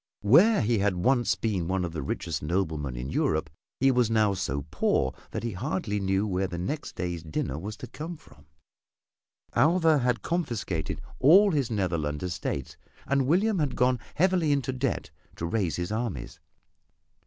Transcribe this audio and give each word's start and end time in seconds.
Where 0.21 0.61
he 0.61 0.79
had 0.79 0.95
once 0.95 1.35
been 1.35 1.67
one 1.67 1.85
of 1.85 1.93
the 1.93 2.01
richest 2.01 2.41
noblemen 2.41 2.95
in 2.95 3.11
Europe, 3.11 3.51
he 3.79 3.91
was 3.91 4.09
now 4.09 4.33
so 4.33 4.65
poor 4.71 5.13
that 5.29 5.43
he 5.43 5.51
hardly 5.51 5.99
knew 5.99 6.25
where 6.25 6.47
the 6.47 6.57
next 6.57 6.95
day's 6.95 7.21
dinner 7.21 7.59
was 7.59 7.77
to 7.77 7.85
come 7.87 8.17
from. 8.17 8.47
Alva 9.53 9.99
had 9.99 10.23
confiscated 10.23 11.01
all 11.19 11.51
his 11.51 11.69
Netherland 11.69 12.23
estates, 12.23 12.77
and 13.05 13.27
William 13.27 13.59
had 13.59 13.75
gone 13.75 13.99
heavily 14.15 14.51
into 14.51 14.73
debt 14.73 15.11
to 15.35 15.45
raise 15.45 15.75
his 15.75 15.91
armies. 15.91 16.39